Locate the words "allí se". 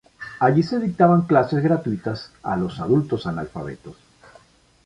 0.39-0.79